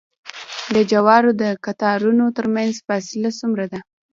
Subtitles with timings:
[0.73, 3.79] د جوارو د قطارونو ترمنځ فاصله څومره وي؟